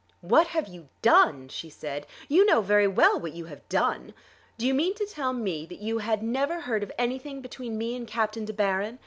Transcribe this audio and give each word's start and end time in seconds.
"What 0.21 0.47
have 0.47 0.67
you 0.67 0.89
done?" 1.03 1.47
she 1.49 1.69
said. 1.69 2.07
"You 2.27 2.43
know 2.47 2.61
very 2.63 2.87
well 2.87 3.19
what 3.19 3.33
you 3.35 3.45
have 3.45 3.69
done. 3.69 4.15
Do 4.57 4.65
you 4.65 4.73
mean 4.73 4.95
to 4.95 5.05
tell 5.05 5.31
me 5.31 5.67
that 5.67 5.77
you 5.77 5.99
had 5.99 6.23
never 6.23 6.61
heard 6.61 6.81
of 6.81 6.91
anything 6.97 7.39
between 7.39 7.77
me 7.77 7.95
and 7.95 8.07
Captain 8.07 8.43
De 8.45 8.51
Baron? 8.53 8.97